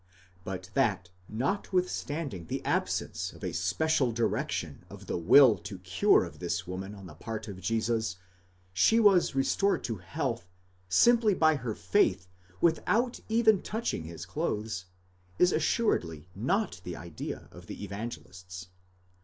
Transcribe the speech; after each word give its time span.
But 0.43 0.71
that, 0.73 1.11
notwithstanding 1.29 2.47
the 2.47 2.65
absence 2.65 3.33
of 3.33 3.43
a 3.43 3.51
special 3.53 4.11
direction 4.11 4.83
of 4.89 5.05
the 5.05 5.15
will 5.15 5.59
to 5.59 5.75
the 5.75 5.83
cure 5.83 6.23
of 6.23 6.39
this 6.39 6.65
woman 6.65 6.95
on 6.95 7.05
the 7.05 7.13
part 7.13 7.47
of 7.47 7.61
Jesus, 7.61 8.15
she 8.73 8.99
was 8.99 9.35
restored 9.35 9.83
to 9.83 9.97
health, 9.97 10.47
simply 10.89 11.35
by 11.35 11.55
her 11.57 11.75
faith, 11.75 12.27
without 12.61 13.19
even 13.29 13.61
touching 13.61 14.05
his 14.05 14.25
clothes, 14.25 14.85
is 15.37 15.51
assuredly 15.51 16.27
not 16.33 16.81
the 16.83 16.95
idea 16.95 17.47
of 17.51 17.67
the 17.67 17.83
Evangelists. 17.83 18.69